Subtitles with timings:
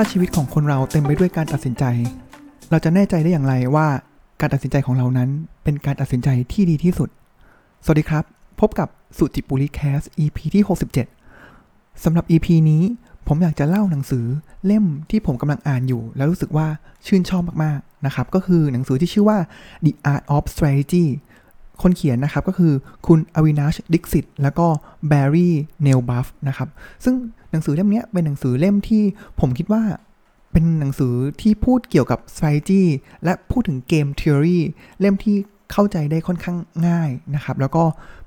[0.00, 1.84] าชีวิตของคนเราเต็มไปด้วยการตัดสินใจ
[2.70, 3.86] เราจะแน่ใจได้อย่างไรว่า
[4.40, 5.30] การตัดสินใจของเรานั้น
[5.64, 7.08] เป็นการตัดสินใจที่ดีที่สุด
[7.84, 8.24] สวัสดีครับ
[8.60, 8.88] พบกับ
[9.18, 10.64] สุจิปุริแคส EP ที่
[11.28, 12.82] 67สำหรับ EP นี้
[13.26, 14.24] ผมอยากจะเล่าหนังสือ
[14.66, 16.66] เล่มที่ผมกำลังอ่านอยู่ แล้วรู้สึกว่า
[17.06, 19.38] ชื่นชอบมากๆนะครับ ก็คือหนังสือที่ชื่อว่า
[19.84, 21.06] The Art of Strategy
[21.82, 22.72] คนเขียนนะครับก็คือ
[23.06, 24.66] คุณอวินาชดิกซิตแล้วก็
[25.08, 26.68] แบร์รี่เนลบัฟนะครับ
[27.04, 27.14] ซึ่ง
[27.50, 29.02] หนังสือเล่มนี้เป็นหนังสือเล่มที่
[29.40, 29.82] ผมคิดว่า
[30.52, 32.82] เป็นหนังสือที่พูดเกี่ยวกับ strategy
[33.24, 34.58] และพูดถึงเกม theory
[35.00, 35.36] เล่มที่
[35.74, 37.84] เข้าใจได้ค่อนข้างง่ายนะครับ แล้วก็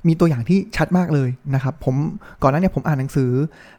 [0.07, 1.95] มีตัวอย่างที่ชัดมากเลยนะครับ ผม
[2.41, 3.31] ก่อนหน้านี้ผมอ่านหนังสือ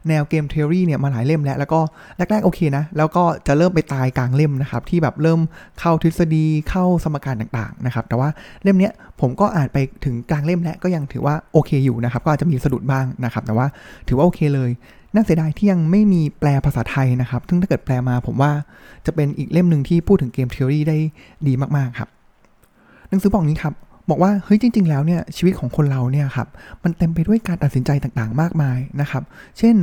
[0.09, 1.79] แนวเกม theory เนี่ยมาหลายเล่มแล้ว แล้วก็
[2.17, 5.39] แรกๆโอเคนะ แล้วก็จะเริ่มไปตายกลางเล่มนะครับ ที่แบบเริ่ม
[5.79, 8.29] เข้าทฤษฎีเข้าสมการต่างๆนะครับ แต่ว่า
[8.63, 13.67] เล่มเนี้ยผมก็อ่านไปถึงกลางเล่มแล้วก็ยังถือว่าโอเคอยู่นะครับ ก็อาจจะมีสะดุดบ้างนะครับ แต่ว่า
[14.07, 14.71] ถือว่าโอเคเลย
[15.15, 18.51] น่าเสียดายที่ยังไม่มีแปลภาษาไทยนะครับ ซึ่งถ้าเกิดแปลมาผมว่า
[19.05, 20.97] จะเป็นอีกเล่มหนึ่งที่พูดถึงเกมท h อรีได้
[21.47, 22.09] ดีมากๆครับ
[23.09, 23.73] หนังสือบอกนี้ครับ
[24.09, 26.47] บอกว่าเฮ้ยจริง ๆ แล้วเนี่ยชีวิตของคนเราเนี่ยครับ
[26.83, 29.23] มันเต็มไปด้วยการตัดสินใจต่างๆ มากมายนะครับ
[29.59, 29.75] เช่น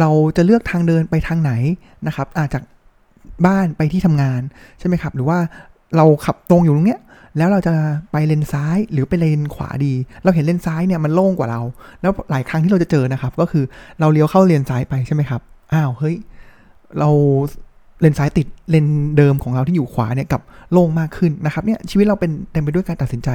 [0.00, 1.52] เราจะเลือกทางเดินไปทางไหน
[2.06, 2.62] นะครับอาจจาก
[3.46, 4.40] บ้านไปที่ทำงาน
[4.78, 5.38] ใช่ไหมครับ หรือว่า
[5.96, 7.00] เราขับตรงอยู่ตรงเนี้ย
[7.36, 7.74] แล้วเราจะ
[8.12, 11.60] ไปเลนซ้ายหรือไปเลนขวาดี เราเห็นเลนซ้ายเนี่ยมันโล่งกว่าเรา
[12.00, 13.64] แล้วหลายครั้งที่เราจะเจอนะครับ ก็คือ
[14.00, 15.40] เราเลี้ยวเข้าเลนซ้ายไปใช่ไหมครับ
[15.72, 16.16] อ้าวเฮ้ย
[16.98, 17.10] เรา
[18.00, 20.40] เลนซ้ายติดเลนเดิมของเราที่อยู่ขวาเนี่ยกับ
[20.72, 23.30] โล่งมากขึ้นนะครับเนี่ยชีวิตเราเป็นเต็มไปด้วยการตัดสินใจ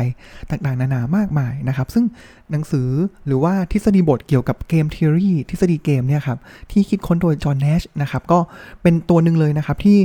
[0.49, 2.05] ต่างๆนานามากมายนะครับ ซึ่ง
[2.51, 2.89] หนังสือ
[3.25, 6.39] หรือว่าทฤษฎีบทเกี่ยวกับเกมท h อรีทฤษฎีเกมเนี่ยครับ
[6.71, 8.39] ที่คิดค้นโดยจอห์นเนชนะครับก็
[8.81, 9.97] เป็นตัวหนึ่งเลยนะครับที่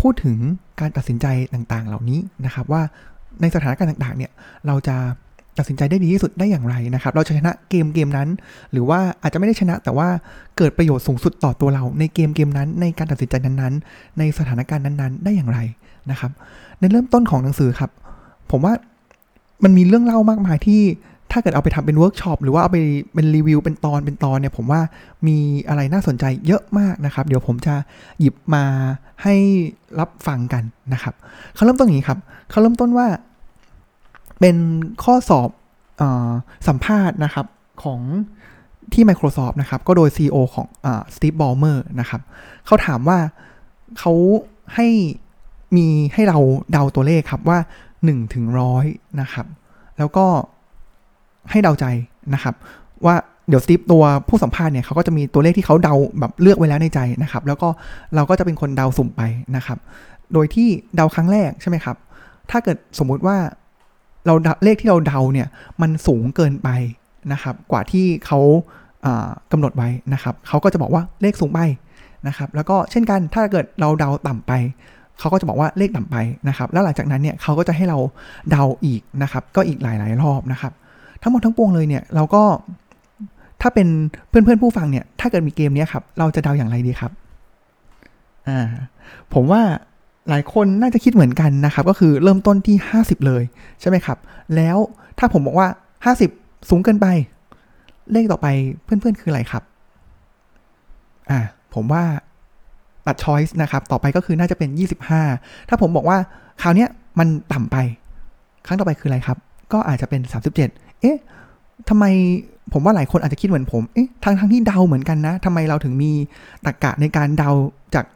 [0.00, 0.38] พูดถึง
[0.80, 2.82] การตัดสินใจต่างๆ เหล่านี้นะครับว่า
[3.40, 4.32] ในสถานการณ์ต่างๆ เนี่ย
[4.66, 4.96] เราจะ
[5.58, 8.28] ตัดสินใจได้ดีที่สุดได้อย่างไรนะครับ เราจะชนะเกมเกมนั้น
[8.72, 10.08] หรือว่าอาจจะไม่ได้ชนะ แต่ว่า
[10.56, 15.58] เกิดประโยชน์สูงสุดต่อตัวเราในเกมเกมนั้น ในการตัดสินใจนั้นๆ ในสถานการณ์นั้นๆ ได้อย่างไร
[16.10, 16.30] นะครับ
[16.78, 17.90] ในเริ่มต้นของหนังสือครับ
[18.50, 18.74] ผมว่า
[19.64, 20.80] มันมีเรื่องเล่ามากมายที่
[21.32, 22.78] ถ้าเกิดเอาไปทำเป็นเวิร์กช็อปหรือว่าเอาไป
[23.14, 24.80] เป็นรีวิวเป็นตอนเป็นตอนเนี่ยผมว่า
[25.26, 25.36] มี
[25.68, 27.74] อะไรน่าสนใจเยอะมากนะครับ เดี๋ยวผมจะ
[28.20, 28.64] หยิบมา
[29.22, 29.34] ให้
[29.98, 31.14] รับฟังกันนะครับ
[31.54, 32.18] เขาเริ่มต้นอย่างนี้ครับ
[32.50, 33.06] เขาเริ่มต้นว่า
[34.40, 34.56] เป็น
[35.04, 35.50] ข้อสอบ
[36.00, 36.02] อ
[36.68, 37.46] สัมภาษณ์นะครับ
[37.82, 38.00] ของ
[38.92, 40.68] ที่ Microsoft นะครับ ก็โดย CEO ของ
[41.14, 42.20] สตีฟบอลเมอร์นะครับ
[42.66, 43.18] เขาถามว่า
[43.98, 44.12] เขา
[44.74, 44.88] ให้
[45.76, 46.38] มีให้เรา
[46.72, 47.58] เดาตัวเลขครับว่า
[47.96, 48.86] 1ถึงร้อย
[49.20, 49.46] นะครับ
[49.98, 50.26] แล้วก็
[51.50, 51.84] ให้เดาใจ
[52.34, 52.54] นะครับ
[53.06, 53.14] ว่า
[53.48, 57.68] เดี๋ยวสตีฟตัวผู้สัมภาษณ์เนี่ยเขาก็จะมีตัวเลขที่เขาเดาแบบเลือกไว้แล้วในใจนะครับ แล้วก็
[58.14, 59.22] เราก็จะเป็นคนเดาสุ่มไป
[59.56, 59.78] นะครับ
[60.32, 61.96] โดยที่เดาครั้งแรกใช่ไหมครับ
[62.50, 63.36] ถ้าเกิดสมมุติว่า
[64.26, 64.34] เรา
[64.64, 65.48] เลขที่เราเดาเนี่ย
[65.82, 66.68] มันสูงเกินไป
[67.32, 68.40] นะครับ กว่าที่เขา
[69.52, 71.60] กำหนดไว้นะครับ เขาก็จะบอกว่าเลขสูงไป
[72.28, 74.52] นะครับ แล้วก็เช่นกันถ้าเกิดเราเดาต่ำไป
[75.18, 76.16] เขาก็จะบอกว่าเลขต่ำไป
[76.48, 77.98] นะครับ แล้วหลังจากนั้นเนี่ยเขาก็จะให้เรา
[78.50, 80.72] เดาอีกนะครับ ก็อีกหลาย ๆ รอบนะครับ
[81.22, 82.42] ทั้งหมดทั้งปวงเลยเนี่ยเราก็
[83.60, 83.88] ถ้าเป็น
[84.28, 87.12] เพื่อนๆผู้ฟังเนี่ย ถ้าเกิดมีเกมนี้ครับ เราจะเดาอย่างไรดีครับ
[88.48, 88.68] อ่า
[89.34, 89.62] ผมว่า
[90.28, 93.42] หลายคนน่าจะคิดเหมือนกันนะครับ ก็คือเริ่มต้นที่ 50 เลย
[93.80, 94.18] ใช่ไหมครับ
[94.56, 94.76] แล้ว
[95.18, 95.68] ถ้าผมบอกว่า
[96.16, 97.06] 50 สูงเกินไป
[98.12, 98.46] เลขต่อไป
[98.84, 99.62] เพื่อนๆ คืออะไรครับ
[101.30, 101.40] อ่า
[101.74, 102.04] ผมว่า
[103.06, 104.70] ตัดช้อยส์นะครับ ต่อไปก็คือน่าจะเป็น
[105.20, 106.18] 25 ถ้าผมบอกว่า
[106.62, 106.86] คราวนี้
[107.18, 107.76] มันต่ำไป
[108.66, 109.38] ครั้งต่อไปคืออะไรครับ
[109.72, 110.20] ก็อาจจะเป็น
[110.56, 111.16] 37 เอ๊ะ
[111.88, 112.04] ทำไม
[112.72, 116.12] ผมว่าหลายคนอาจจะคิดเหมือนผม เอ๊ะทางทั้งที่เดาเหมือนกันนะทำไมเราถึงมี
[116.64, 117.50] ตรรกกะในการเดา
[117.94, 118.06] จาก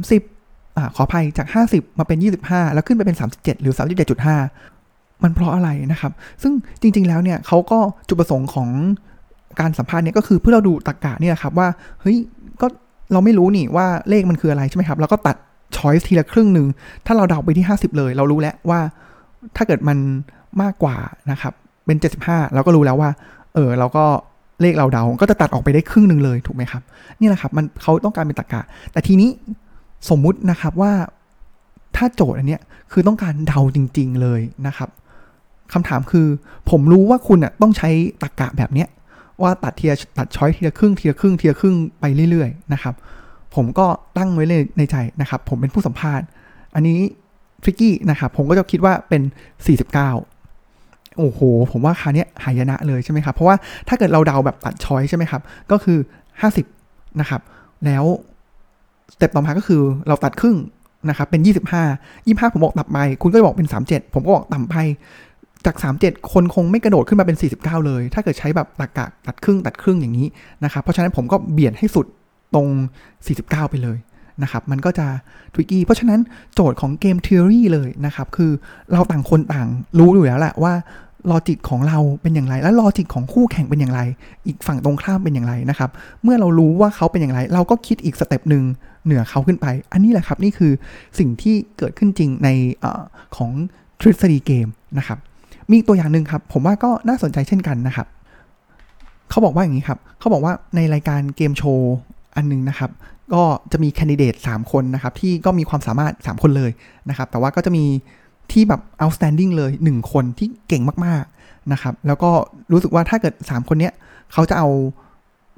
[0.00, 3.74] 30อ่าขออภัยจาก 50 มาเป็น 25 แล้วขึ้นไปเป็น 37 หรือ
[4.48, 6.12] 37.5 มันเพราะอะไรนะครับ
[6.42, 7.78] ซึ่งจริง ๆ แล้วเนี่ยเขาก็
[8.08, 8.68] จุดประสงค์ของ
[9.60, 11.68] การสัมภาษณ์เนี่ยก็คือเพื่อเราดูตรรกกะเนี่ยครับว่า
[12.00, 12.16] เฮ้ย
[12.60, 12.66] ก็
[13.12, 15.36] เราไม่รู้นี่ว่าเลขมันคืออะไรใช่ไหมครับเราก็ตัด
[15.76, 16.66] ช้อยส์ทีละครึ่งหนึ่ง
[17.06, 18.80] ถ้าเราเดาไปที่ 50 เลย เรารู้แล้วว่า
[19.56, 19.98] ถ้าเกิดมัน
[20.62, 20.96] มากกว่า
[21.30, 21.52] นะครับ
[21.88, 23.10] เป็น 75 เราก็รู้แล้วว่า
[23.54, 24.04] เออเราก็
[24.60, 26.82] เลขเราเดา ก็จะตัดออกไปได้ครึ่งหนึ่งเลยถูกไหมครับ
[27.20, 28.60] นี่แหละครับมันเขาต้องการเป็นตรรกะ
[28.92, 29.30] แต่ทีนี้
[30.10, 30.92] สมมุตินะครับว่า
[31.96, 32.60] ถ้าโจทย์อันเนี้ย
[32.92, 34.88] คือต้องการเดาจริง ๆเลยนะครับ
[35.72, 36.26] คำถามคือ
[36.70, 37.90] ผมรู้ว่าคุณอะต้องใช้
[38.22, 38.88] ตรรกะแบบเนี้ย
[39.42, 42.94] ว่าตัดเทียตัดช้อยทีละครึ่งทีละครึ่งทีละครึ่งไปเรื่อยๆนะครับ
[43.54, 43.86] ผมก็
[44.16, 46.26] ตั้งไว้เลยในใจนะครับ ผมเป็นผู้สัมภาษณ์
[46.74, 46.98] อันนี้
[47.62, 49.22] ทริกกี้นะครับ ผมก็จะคิดว่าเป็น
[49.86, 50.37] 49
[51.18, 51.40] โอ้โห
[51.72, 53.56] ผมว่าคาเนี้ยหายนะเลยใช่ไหมครับ เพราะว่า
[53.88, 55.98] ถ้าเกิดเราเดาแบบตัดช้อยใช่ไหมครับ ก็คือ
[56.58, 57.40] 50 นะครับ
[57.84, 58.04] แล้ว
[59.14, 60.56] สเต็ปต่อมาก็คือเราตัดครึ่ง
[61.08, 64.74] นะครับ เป็น 25 25 ผมบอกต่ำไป คุณก็บอกเป็น 37 ผมก็บอกต่ำไป
[65.66, 70.26] จาก 37 คนคงไม่กระโดดขึ้นมาเป็น 49 เลย ถ้าเกิดใช้แบบตรกกะตัดครึ่งตัดครึ่งอย่างนี้
[70.64, 72.06] นะครับ เพราะฉะนั้นผมก็เบียดให้สุด
[72.54, 72.68] ตรง
[73.18, 73.98] 49 ไปเลย
[74.42, 75.06] นะครับ มันก็จะ
[75.54, 76.20] ทริกกี้ เพราะฉะนั้น
[76.54, 78.50] โจทย์ของเกมท h e o r y เลยนะครับ คือ
[78.92, 79.68] เราต่างคนต่าง
[79.98, 80.72] รู้อยู่แล้วแหละว่า
[81.30, 84.00] logic ของเราเป็นอย่างไร และ logic ของคู่แข่งเป็นอย่างไร
[84.46, 85.90] อีกฝั่งตรงข้ามเป็นอย่างไรนะครับ
[86.22, 88.64] เมื่อเรารู้ว่าเขาเป็นอย่างไร เราก็คิดอีก step หนึ่ง
[89.04, 90.72] เหนือเขาขึ้นไป อันนี้แหละครับนี่คือ
[91.18, 92.48] สิ่งที่เกิดขึ้นจริงใน
[92.82, 92.86] อ
[93.36, 93.50] ของ
[94.00, 94.66] ทฤษฎีเกม
[94.98, 95.18] นะครับ
[95.72, 98.06] มีตัวอย่างหนึ่งครับ ผมว่าก็น่าสนใจเช่นกันนะครับ
[99.30, 101.94] เขาบอกว่าอย่างนี้ครับ เขาบอกว่าในรายการเกมโชว์
[102.36, 102.90] อันนึงนะครับ
[103.34, 103.42] ก็
[103.72, 106.70] จะมีแคนดิเดต3คนนะครับที่ก็มีความสามารถ 3 คนเลย
[107.08, 107.84] นะครับ แต่ว่าก็จะมี
[108.52, 112.30] ที่แบบ outstanding เลย 1 คนที่เก่งมากๆนะครับ แล้วก็
[112.72, 113.92] รู้สึกว่าถ้าเกิด 3 คนเนี้ย
[114.32, 114.68] เขาจะเอา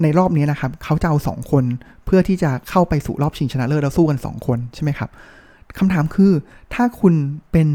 [0.02, 1.64] ในรอบนี้นะครับเขาจะเอา 2 คน
[2.04, 5.10] เพื่อที่จะเข้าไปสู่รอบชิงชนะเลิศแล้วสู้กัน 2 คนใช่ไหมครับ
[5.78, 6.32] คำถามคือ
[6.74, 7.14] ถ้าคุณ
[7.52, 7.68] เป็น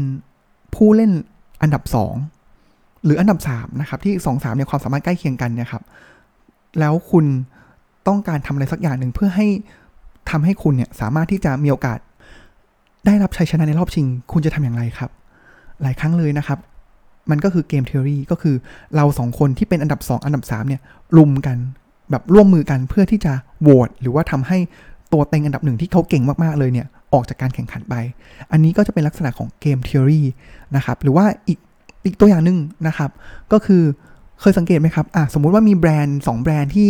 [0.74, 1.12] ผู้เล่น
[1.62, 1.82] อันดับ
[2.44, 5.82] 2 หรืออันดับ3นะครับที่ 2 3เนี่ยความสามารถใกล้เคียงกันเนี่ยครับ
[6.80, 7.24] แล้วคุณ
[8.08, 9.46] ต้องการทำอะไรสักอย่างหนึ่งเพื่อให้
[10.30, 11.98] ทำให้คุณเนี่ยสามารถที่จะมีโอกาส
[13.06, 15.10] ได้รับชัยชนะในรอบชิง คุณจะทำอย่างไรครับ
[15.82, 16.58] หลายครั้งเลยนะครับ
[17.30, 18.56] มันก็คือ game theory ก็คือ
[18.96, 20.80] เราสองคนที่เป็นอันดับ 2 อันดับ3เนี่ย
[21.16, 21.56] รุมกัน
[22.10, 23.32] แบบร่วมมือกันเพื่อที่จะ
[23.62, 24.58] โหวตหรือว่าทำให้
[25.12, 27.94] ตัวเต็งอันดับหนึ่งที่เขาเก่งมาก ๆ เลยเนี่ยออกจากการแข่งขันไป
[28.52, 30.26] อันนี้ก็จะเป็นลักษณะของ game theory
[30.76, 31.58] นะครับหรือว่าอีก
[32.04, 33.10] อีกตัวอย่างหนึ่งนะครับ
[33.52, 33.82] ก็คือ
[34.40, 36.88] เคยสังเกตไหมครับอะสมมุติว่ามีแบรนด์ 2 แบรนด์ที่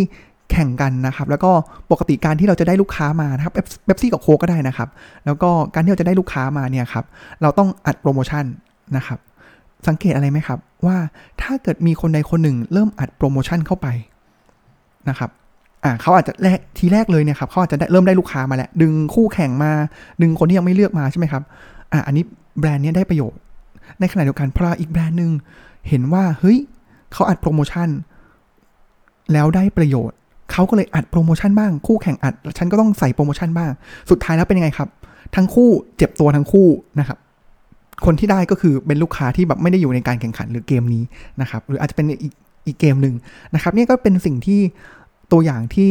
[0.51, 1.51] แข่งกันนะครับแล้วก็
[1.91, 3.55] ปกติการที่เราจะได้ลูกค้ามานะครับ
[3.87, 4.89] เบปซี่กับโค้กก็ได้นะครับ
[5.27, 7.05] แล้วก็การที่เราจะได้ลูกค้ามาเนี่ยครับ
[7.43, 8.45] เราต้องอัดโปรโมชั่น
[8.97, 9.19] นะครับ
[9.89, 10.97] สังเกตอะไรไหมครับ ว่า
[11.43, 13.87] ถ้าเกิดมีคนใดคนหนึ่งเริ่มอัดโปรโมชั่นเข้าไป
[15.09, 15.31] นะครับ
[15.85, 19.73] อ่าเขาอาจจะแรกทีแรกเลยเนี่ยครับเขาอาจจะเริ่มได้ลูกค้ามาแล้ว ดึงคู่แข่งมา
[20.23, 21.43] ดึงคนที่ยังไม่เลือกมาใช่ไหมครับ
[21.93, 22.25] อ่าอันนี้
[22.59, 23.39] แบรนด์นี้ได้ประโยชน์
[24.01, 25.31] ในขณะเดียวกันพออีกแบรนด์หนึ่ง
[25.89, 26.59] เห็นว่าเฮ้ย
[27.13, 27.89] เขาอัดโปรโมชั่น
[29.33, 30.17] แล้วได้ประโยชน์
[30.53, 33.71] เขาก็เลยอัดโปรโมชั่นบ้าง คู่แข่งอัดฉันก็ต้องใส่โปรโมชั่นบ้าง
[34.11, 34.89] สุดท้ายแล้วเป็นยังไงครับ
[35.37, 36.69] ทั้งคู่เจ็บตัวทั้งคู่
[37.01, 37.19] นะครับ
[38.05, 41.03] คนที่ได้ก็คือเป็นลูกค้าที่แบบไม่ได้อยู่ในการแข่งขันหรือเกมนี้
[41.41, 42.33] นะครับ หรืออาจจะเป็นอีก
[42.67, 43.15] อีกเกมหนึ่ง
[43.55, 44.61] นะครับนี่ก็เป็นสิ่งที่
[45.33, 45.91] ตัวอย่างที่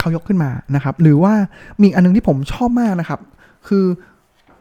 [0.00, 1.34] เขายกขึ้นมานะครับ หรือว่า
[1.82, 3.20] มีอันนึงที่ผมชอบมากนะครับ
[3.68, 3.84] คือ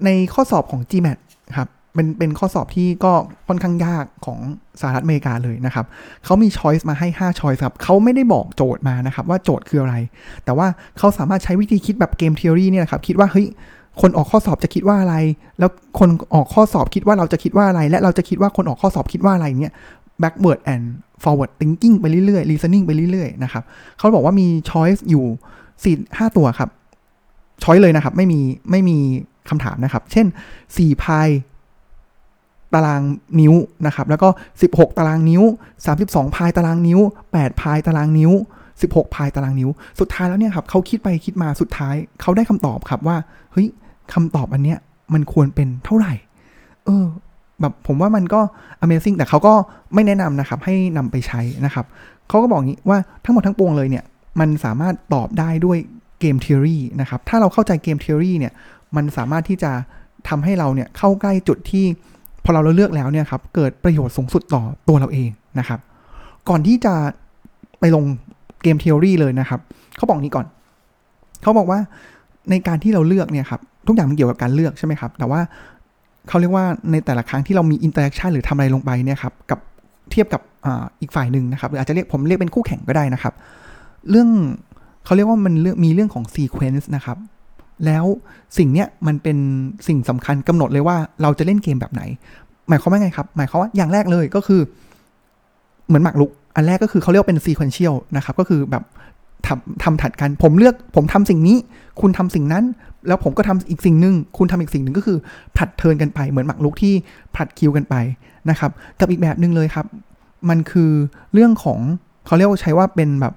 [0.05, 1.17] ในข้อสอบของ GMAT
[1.57, 3.13] ครับ เป็นเป็นข้อสอบที่ก็
[3.47, 4.39] ค่อนข้างยากของ
[4.81, 5.85] สหรัฐอเมริกาเลยนะครับ
[6.25, 9.95] เขามีช้อยส์มาให้ 5 ช้อยส์ครับ เขาไม่ได้บอกโจทย์มานะครับว่าโจทย์คืออะไร
[10.45, 10.67] แต่ว่า
[10.97, 13.47] เขาสามารถใช้วิธีคิดแบบเกมทฤษฎีเนี่ยครับ คิดว่าเฮ้ย
[14.01, 15.15] คนออกข้อสอบจะคิดว่าอะไร
[15.59, 15.69] แล้ว
[15.99, 19.73] คนออกข้อสอบคิดว่าเราจะคิดว่าอะไร และเราจะคิดว่าคนออกข้อสอบคิดว่าอะไรเนี่ย
[20.21, 20.85] backward and
[21.23, 23.63] forward thinking ไปเรื่อยๆ reasoning ไปเรื่อยๆ นะครับ
[23.97, 25.25] เขาบอกว่ามี choice อยู่
[25.83, 26.69] สี่ห้าตัวครับ
[27.63, 28.39] choice เลยนะครับ ไม่มี
[28.71, 28.97] ไม่มี
[29.49, 30.25] คำถามนะครับ เช่น
[30.65, 31.29] 4พาย
[32.73, 33.01] ตาราง
[33.39, 33.53] นิ้ว
[33.85, 34.29] นะครับ แล้วก็
[34.63, 35.43] 16 ตารางนิ้ว
[35.89, 36.99] 32 พายตารางนิ้ว
[37.31, 38.31] 8 พายตารางนิ้ว
[38.73, 43.17] 16 พายตารางนิ้ว สุดท้ายแล้วเนี่ยครับเขาคิดไปคิดมาสุดท้ายเขาได้คำตอบครับว่า
[43.51, 43.67] เฮ้ย
[44.13, 44.79] คำตอบอันเนี้ย
[45.13, 46.13] มันควรเป็นเท่าไหร่
[46.85, 47.05] เออ
[47.61, 48.41] แบบผมว่ามันก็
[48.83, 49.53] Amazing แต่เขาก็
[49.93, 51.85] ไม่แนะนำนะครับ ให้นำไปใช้นะครับ
[52.29, 54.03] เขาก็บอกงี้ว่าทั้งหมดทั้งปวงเลยเนี่ย
[54.39, 55.77] มันสามารถตอบได้ด้วย
[56.19, 58.53] เกมทฤษฎีนะครับ ถ้าเราเข้าใจเกมทฤษฎีเนี่ย
[58.95, 59.71] มันสามารถที่จะ
[60.29, 61.85] ทำให้เราเนี่ยเข้าใกล้จุดที่
[62.43, 65.29] พอเราเลือกแล้วเนี่ยครับเกิดประโยชน์สูงสุดต่อตัวเราเอง
[65.59, 65.79] นะครับ
[66.49, 66.93] ก่อนที่จะ
[67.79, 68.03] ไปลง
[68.63, 69.59] game theory เลยนะครับ
[69.97, 70.45] เขาบอกนี้ก่อน
[71.41, 71.79] เขาบอกว่า
[72.49, 75.39] ในการที่เราเลือกเนี่ยครับทุกอย่างมันเกี่ยวกับการเลือกใช่ไหมครับ แต่ว่า
[76.27, 79.59] เขาเรียกว่าในแต่ละครั้งที่เรามี interaction หรือทำอะไรลงไปเนี่ยครับกับ
[80.11, 83.33] เทียบกับอีกฝ่ายหนึ่งนะครับหรืออาจจะเรียกผมเรียกเป็นคู่แข่งก็ได้นะครับ
[84.09, 84.29] เรื่อง
[85.05, 87.17] เขาเรียกว่ามันเรื่องมีเรื่องของ sequence นะครับ
[87.85, 88.05] แล้ว
[88.57, 89.37] สิ่งเนี้ยมันเป็น
[89.87, 92.01] สิ่งสำคัญกำหนดเลยว่าเราจะเล่นเกมแบบไหน
[92.69, 94.61] หมายความว่าไงครับ หมายความว่าอย่างแรกเลยก็คือ
[95.87, 98.83] เหมือนหมากรุก อันแรกก็คือเขาเรียกเป็น sequential นะครับ ก็คือแบบ
[99.47, 101.57] ทำทำถัดกัน ผมเลือกผมทำสิ่งนี้
[102.01, 102.63] คุณทำสิ่งนั้น
[103.07, 105.17] แล้วผมก็ทำอีกสิ่งหนึ่งคุณทำอีกสิ่งหนึ่งก็คือ
[105.57, 106.93] ผลัด turn กันไป เหมือนหมากรุกที่
[107.35, 107.95] ผลัดคิวกันไป
[108.49, 109.85] นะครับ กับอีกแบบหนึ่งเลยครับ
[110.49, 110.91] มันคือ
[111.33, 111.79] เรื่องของ
[112.25, 113.33] เขาเรียกว่าใช้ว่าเป็นแบบ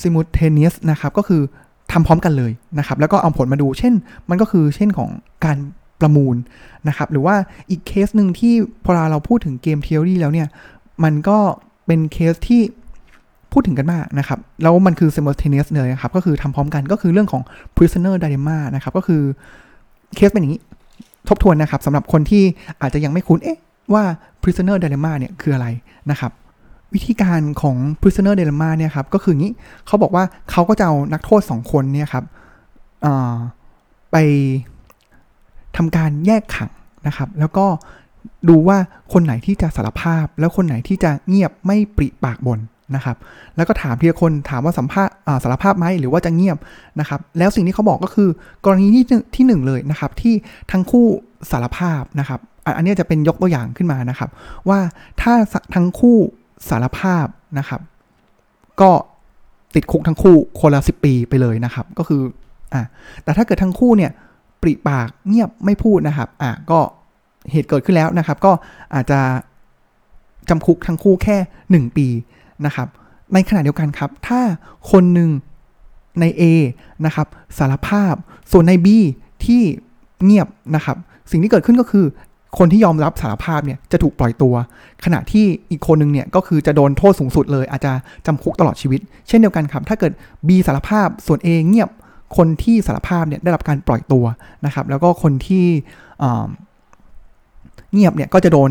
[0.00, 1.42] simultaneous นะครับ ก็คือ
[1.96, 3.94] ทำพร้อมกันเลยนะครับแล้วก็เอาผลมาดู เช่น
[4.30, 5.10] มันก็คือเช่นของ
[5.44, 5.58] การ
[6.00, 6.36] ประมูล
[6.88, 7.34] นะครับหรือว่า
[7.70, 10.48] อีกเคสหนึ่งที่พอเราพูดถึง game theory แล้วเนี่ย
[11.04, 11.38] มันก็
[11.86, 12.62] เป็นเคสที่
[13.52, 17.42] พูดถึงกันมากนะครับ แล้วมันคือ simultaneous เลยนะครับ ก็คือทำพร้อมกันก็คือเรื่องของ
[17.76, 19.22] prisoner dilemma นะครับ ก็คือ
[20.16, 20.62] เคสเป็นอย่างนี้
[21.28, 22.44] ทบทวนนะครับสำหรับคนที่
[22.80, 23.58] อาจจะยังไม่คุ้นเอ๊ะ
[23.92, 24.02] ว่า
[24.42, 25.66] prisoner dilemma เนี่ยคืออะไร
[26.10, 26.32] นะครับ
[26.94, 29.52] วิธีการของ prisoner dilemma เนี่ยครับก็คืองี้
[29.86, 32.24] เขาบอกว่าเขาก็จะเอานักโทษสองคนเนี่ยครับ
[34.12, 34.16] ไป
[35.76, 36.70] ทำการแยกขัง
[37.06, 37.66] นะครับ แล้วก็
[38.48, 38.78] ดูว่า
[39.12, 42.60] คนไหนที่จะสารภาพ แล้วคนไหนที่จะเงียบไม่ปริปากบน
[42.94, 43.16] นะครับ
[43.56, 46.56] แล้วก็ถามทีละคนถามว่าสัมภาษณ์สารภาพไหมหรือว่าจะเงียบ
[47.00, 48.28] นะครับ แล้วสิ่งที่เขาบอกก็คือ
[48.64, 49.04] กรณีที่
[49.36, 50.34] ที่หนึ่งเลยนะครับ ที่
[50.72, 51.06] ทั้งคู่
[51.50, 52.40] สารภาพนะครับ
[52.76, 54.30] อันนี้จะเป็นยกตัวอย่างขึ้นมานะครับ
[54.68, 54.78] ว่า
[55.20, 55.34] ถ้า
[55.74, 56.18] ทั้งคู่
[56.68, 57.26] สารภาพ
[57.58, 57.80] นะครับ
[58.80, 58.90] ก็
[59.74, 62.20] ติดคุกทั้งคู่คนละสิปีไปเลยนะครับ ก็คือ
[62.74, 62.82] อะ
[63.24, 64.10] แต่ถ้าเกิดทั้งคู่เนี่ย
[64.62, 66.80] ปริปากเงียบไม่พูดนะครับอะก็
[67.50, 68.52] เหตุเกิดขึ้นแล้วนะครับ ก็
[68.94, 69.20] อาจจะ
[70.48, 71.36] จำคุกทั้งคู่แค่
[71.88, 72.06] 1 ปี
[72.66, 72.88] นะครับ
[73.32, 74.40] ในขณะเดียวกันครับ ถ้า
[74.90, 75.30] คนหนึ่ง
[76.20, 76.42] ใน A
[77.06, 77.26] นะครับ
[77.58, 78.14] สารภาพ
[78.52, 78.88] ส่วนใน B
[79.44, 79.62] ที่
[80.24, 80.96] เงียบนะครับ
[81.30, 82.06] สิ่งที่เกิดขึ้นก็คือ
[82.58, 84.54] คนที่ยอมรับสารภาพเนี่ยจะถูกปล่อยตัว
[85.04, 87.92] ขณะที่อีกคนหนึ่งเนี่ยก็คือจะโดนโทษสูงสุดเลย อาจจะ
[88.26, 90.12] จำคุกตลอดชีวิต เช่นเดียวกันครับ ถ้าเกิด
[90.48, 91.90] B สารภาพส่วน A เงียบ
[92.36, 94.24] คนที่สารภาพเนี่ยได้รับการปล่อยตัว
[94.66, 95.66] นะครับ แล้วก็คนที่
[97.92, 98.70] เงียบเนี่ยก็จะโดน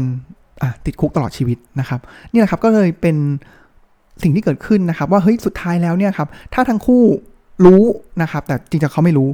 [0.85, 1.99] ติดคุกตลอดชีวิตนะครับ
[2.31, 3.15] นี่แหละครับก็เลยเป็น
[4.23, 7.03] สิ่งที่เกิดขึ้นนะครับ ว่าเฮ้ยสุดท้ายแล้วเนี่ยครับถ้าทั้งคู่
[7.65, 7.83] รู้
[8.21, 9.29] นะครับ แต่จริงๆเขาไม่รู้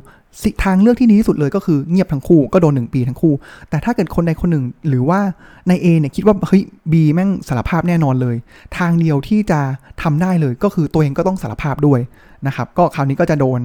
[0.63, 3.33] ทางเลือกที่ดีที่สุดเลยก็คือเงียบทั้งคู่ก็โดนหนึ่งปีทั้งคู่
[3.69, 5.19] แต่ถ้าเกิดคนใดคนหนึ่งหรือว่า
[5.67, 8.35] ในเเนี่ยคิดว่าเฮ้ยบีแม่งสารภาพแน่นอนเลย
[8.77, 9.59] ทางเดียวที่จะ
[10.01, 11.99] ทำได้เลยก็คือตัวเองก็ต้องสารภาพด้วย
[12.47, 13.59] นะครับ ก็คราวนี้ก็จะโดน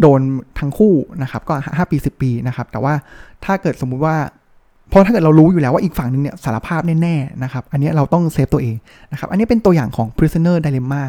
[0.00, 0.20] โดน
[0.58, 2.94] ทั้งคู่นะครับ ก็ห้าปีสิบปีนะครับ แต่ว่า
[3.44, 4.16] ถ้าเกิดสมมุติว่า
[4.88, 8.76] เพราะถ้าเกิดเรารู้อยู่แล้วว่าอีกฝั่งนึงเนี่ยสารภาพแน่ๆนะครับ อันนี้เราต้อง save ตัวเอง
[9.12, 11.02] นะครับ อันนี้เป็นตัวอย่างของ prisoner dilemma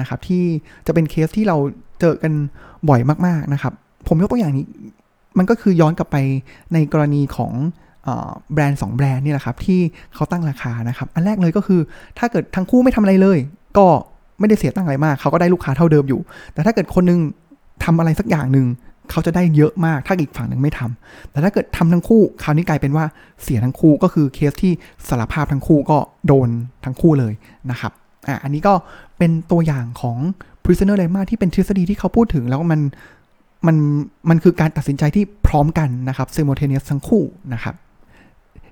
[0.00, 0.44] นะครับที่
[0.86, 1.56] จะเป็นเคสที่เรา
[2.00, 2.32] เจอกัน
[2.88, 3.72] บ่อยมากๆนะครับ
[4.08, 4.66] ผมยกตัวอย่างนี้
[5.38, 6.16] มันก็คือย้อนกลับไป
[6.72, 7.52] ในกรณีของ
[8.52, 9.80] แบรนด์2แบรนด์นี่แหละครับ ที่
[10.14, 11.80] เขาตั้งราคานะครับ อันแรกเลยก็คือ
[12.18, 13.38] ถ้าเกิดทั้งคู่ไม่ทำอะไรเลย
[13.78, 13.86] ก็
[14.38, 16.20] ไม่ได้เสียตังอะไรมาก เขาก็ได้ลูกค้าเท่าเดิมอยู่
[16.52, 17.18] แต่ถ้าเกิดคนนึง
[17.84, 18.66] ทำอะไรสักอย่างหนึ่ง
[19.10, 23.04] เขาจะได้เยอะมากถ้าอีกฝั่งหนึ่งไม่ทำแต่ถ้าเกิดทำทั้งคู่คราวนี้กลายเป็นว่า
[23.42, 24.72] เสียทั้งคู่ก็คือเคสที่
[25.08, 26.48] สารภาพทั้งคู่ก็โดน
[26.84, 27.32] ทั้งคู่เลย
[27.70, 27.92] นะครับ
[28.28, 28.74] อะอันนี้ก็
[29.18, 30.16] เป็นตัวอย่างของ
[30.64, 32.80] prisoner dilemma ที่เป็นทฤษฎีที่เขาพูดถึงแล้วมัน
[33.66, 33.76] มัน
[34.28, 37.74] มันคือการตัดสินใจที่พร้อมกันนะครับ simultaneous ทั้งคู่นะครับ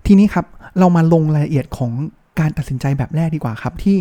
[0.06, 0.46] ทีนี้ครับ
[0.78, 1.90] เรามาลงรายละเอียดของ
[2.40, 3.96] การตัดสินใจแบบแรกดีกว่าครับที่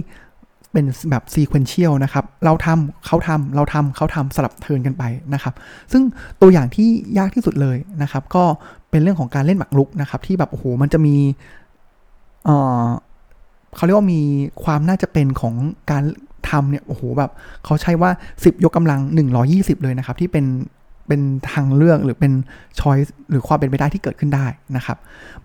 [0.72, 5.54] เป็นแบบซีเควนเชียลนะครับ เราทำเขาทำเราทำเขาทำสลับเทินกันไปนะครับ
[5.92, 6.04] ซึ่ง
[6.42, 8.44] ตัวอย่างที่ยากที่สุดเลยนะครับ ก็
[8.90, 11.16] เป็นเรื่องของการเล่นหมากรุกนะครับ ที่แบบโอ้โหมันจะมี
[12.46, 12.50] เอ
[12.86, 12.88] อ
[13.76, 14.22] เขาเรียกว่ามี
[14.64, 15.54] ความน่าจะเป็นของ
[15.92, 16.04] การ
[16.50, 17.32] ทำเนี่ยโอ้โหแบบ
[17.66, 19.00] เขาใช้ว่า 10 ยกกำลัง
[19.42, 20.46] 120 เลยนะครับ ที่เป็น
[21.08, 22.34] เป็นทางเลือกหรือเป็น
[22.80, 24.46] choice หรือความเป็นไปได้ที่เกิดขึ้นได้
[24.78, 24.98] นะครับ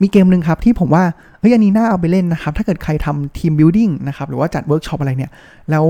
[0.02, 1.04] มีเกมหนึ่งครับที่ผมว่า
[1.40, 5.30] เฮ้ยอันนี้น่าเอาไปเล่นนะครับ ถ้าเกิดใครทำ team building นะครับ หรือว่าจัดเวิร์กช็อปอะไรเนี่ย
[5.70, 5.86] แล้ว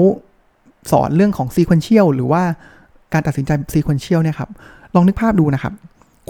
[0.90, 2.42] สอนเรื่องของ sequential หรือว่า
[3.12, 4.50] การตัดสินใจ sequential เนี่ยครับ
[4.94, 5.72] ลองนึกภาพดูนะครับ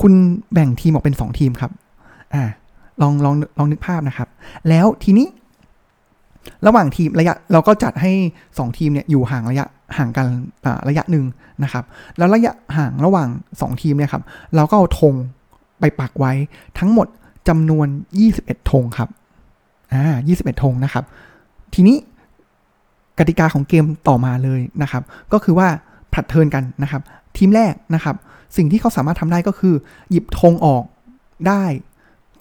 [0.00, 0.12] คุณ
[0.52, 1.70] แบ่งทีมออกเป็น 2 ทีมครับ
[2.34, 2.44] อ่า
[3.00, 4.28] ลองลองลองนึกภาพนะครับ
[4.68, 5.26] แล้วทีนี้
[6.66, 8.12] ระหว่างทีมระยะเราก็จัดให้
[8.46, 9.66] 2 ทีมเนี่ยอยู่ห่างระยะ
[9.96, 10.26] ห่างกัน
[10.88, 11.24] ระยะหนึ่ง
[11.64, 11.84] นะครับ
[12.16, 13.28] แล้วระยะห่างระหว่าง
[13.58, 14.22] 2 ทีมเนี่ยครับ
[14.54, 15.14] เราก็เอาธง
[15.80, 16.32] ไปปักไว้
[16.78, 17.06] ทั้งหมด
[17.48, 17.88] จำนวน
[18.28, 19.08] 21ธงครับ
[19.92, 20.04] อ่า
[20.36, 21.04] 21ธงนะครับ
[21.74, 21.96] ทีนี้
[23.18, 25.02] กติกาของเกมต่อมาเลยนะครับ
[25.32, 25.68] ก็คือว่า
[26.12, 27.02] ผลัดเทินกันนะครับ
[27.36, 28.16] ทีมแรกนะครับ
[28.56, 29.74] สิ่งที่เขาสามารถทำได้ก็คือ
[30.10, 30.84] หยิบธงออก
[31.48, 31.64] ได้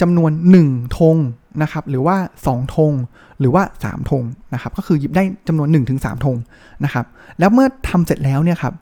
[0.01, 0.32] จำนวน
[0.66, 1.16] 1ธง
[1.62, 2.94] นะครับหรือว่า 2 ธง
[3.40, 4.24] หรือว่า 3 ธง
[4.54, 5.68] นะครับก็คือหยิบได้จำนวน
[6.02, 6.38] 1-3 ธง
[6.86, 7.06] นะครับ
[7.40, 8.74] แล้วเมื่อทำเสร็จแล้วเนี่ยครับ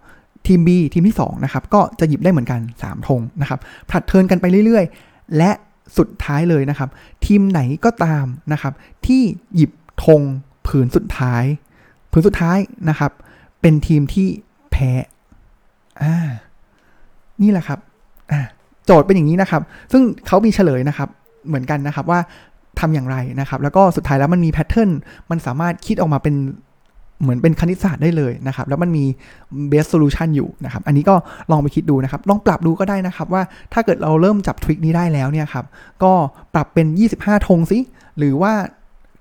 [0.48, 5.52] ทีม B ทีมที่2นะครับก็จะหยิบได้เหมือนกัน 3 ธงนะครับผลัดเทินกันไปเรื่อยๆ และ
[5.98, 6.90] สุดท้ายเลยนะครับ
[7.26, 8.74] ทีมไหนก็ตามนะครับ
[9.06, 9.22] ที่
[9.56, 9.72] หยิบ
[10.06, 10.22] ธง
[10.68, 11.44] ผืนสุดท้าย
[12.12, 12.58] ผืนสุดท้าย
[12.90, 13.12] นะครับ
[13.62, 14.28] เป็นทีมที่
[14.72, 14.92] แพ้
[16.02, 16.16] อ่า
[17.42, 17.80] นี่แหละครับ
[18.32, 18.42] อ่า
[18.86, 21.10] โจทย์เป็นอย่างนี้นะครับ ซึ่งเขามีเฉลยนะครับ
[21.48, 22.20] เหมือนกันนะครับว่า
[22.80, 24.90] ทำอย่างไรนะครับ แล้วก็สุดท้ายแล้วมันมีแพทเทิร์น
[25.30, 26.36] มันสามารถคิดออกมาเป็น
[27.22, 29.06] เหมือนเป็นคณิตศาสตร์ได้เลยนะครับ แล้วมันมี
[29.72, 31.16] best solution อยู่นะครับ อันนี้ก็
[31.52, 35.66] ลองไปคิดดูนะครับ ลองปรับดูก็ได้นะครับว่าถ้าเกิดเราเริ่มจับทริคนี้ได้แล้วเนี่ยครับ
[36.04, 36.14] ก็
[36.54, 37.80] ปรับเป็น 25 ธงสิ
[38.18, 38.54] หรือว่า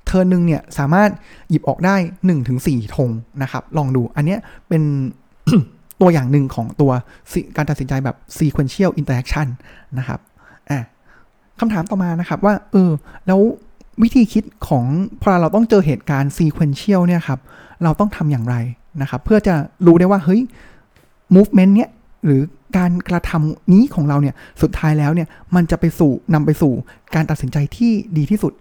[0.06, 1.10] เทอร์นึงเนี่ยสามารถ
[1.50, 1.96] หยิบออกได้
[2.46, 3.10] 1-4 ธง
[3.42, 4.36] นะครับ ลองดู อันนี้
[4.68, 4.82] เป็น
[6.00, 6.92] ตัวอย่างหนึ่งของตัว
[7.56, 9.46] การตัดสินใจแบบ sequential interaction
[9.98, 10.20] นะครับ
[10.70, 10.80] อะ
[11.60, 12.90] คำถามต่อมานะครับว่า เออ
[13.26, 13.40] แล้ว
[14.02, 14.84] วิธีคิดของ
[15.20, 17.40] พอเราต้องเจอเหตุการณ์ sequential เนี่ยครับ
[17.82, 18.56] เราต้องทำอย่างไร
[19.02, 19.54] นะครับ เพื่อจะ
[19.86, 20.40] รู้ได้ว่า เฮ้ย
[21.34, 21.90] movement เนี้ย
[22.24, 22.42] หรือ
[22.76, 26.72] การกระทำนี้ของเราเนี่ยสุดท้ายแล้วเนี่ยมันจะไปสู่นำไปสู่
[27.14, 28.52] การตัดสินใจที่ดีที่สุด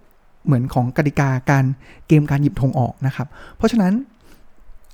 [0.44, 1.64] เหมือนของกติกาการ
[2.08, 3.92] เกมการหยิบธงออกนะครับ เพราะฉะนั้น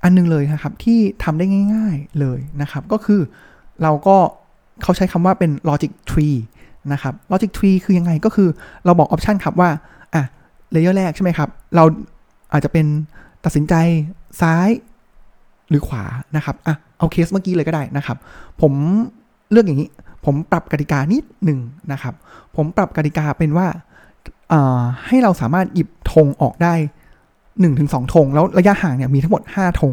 [0.03, 3.21] อันนึงเลยนะครับที่ทำได้ง่าย ๆเลยนะครับ ก็คือ
[3.83, 4.17] เราก็
[4.83, 6.37] เขาใช้คำว่าเป็น logic tree
[6.93, 8.49] นะครับ logic tree คือยังไงก็คือ
[8.85, 9.71] เราบอกออปชันครับว่า
[10.15, 10.23] อะ
[10.73, 11.85] เลเยอร์แรกใช่ไหมครับ เรา
[12.53, 12.87] อาจจะเป็น
[13.45, 13.75] ตัดสินใจ
[14.41, 14.69] ซ้าย
[15.69, 16.05] หรือขวา
[16.37, 18.17] นะครับอะเอาเคสเมื่อกี้เลยก็ได้นะครับ
[18.61, 18.73] ผม
[19.51, 19.89] เลือกอย่างนี้
[20.25, 21.61] ผมปรับกติกานิดหนึ่ง
[21.93, 22.15] นะครับ
[22.57, 23.67] ผมปรับกติกาเป็นว่า
[25.07, 26.75] ให้เราสามารถหยิบธงออกได้
[27.45, 29.93] 1-2ธงแล้วระยะห่างเนี่ยมีทั้งหมด 5ธง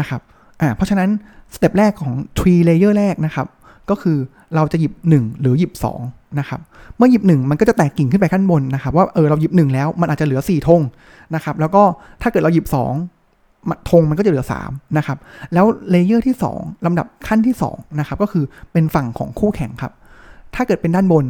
[0.00, 0.20] นะครับ
[0.60, 1.10] อ่าเพราะฉะนั้น
[1.54, 3.46] step แรกของ tree layer แรกนะครับ
[3.90, 4.18] ก็คือ
[4.54, 6.60] เราจะหยิบ 1 หรือหยิบ 2 นะครับ
[6.96, 10.80] เมื่อหยิบ1มันก็จะแตกกิ่งขึ้นไปขั้นบนนะครับ ว่าเออเราหยิบ1แล้วมันอาจจะเหลือ4ธง
[11.34, 11.82] นะครับ แล้วก็
[12.22, 15.18] ถ้าเกิดเราหยิบ2ธงมันก็จะเหลือ3นะครับ
[15.54, 19.92] แล้ว layer ที่ 2 ลำดับขั้นที่2นะครับก็คือเป็นฝั่งของคู่แข่งครับ
[20.54, 21.24] ถ้าเกิดเป็นด้านบน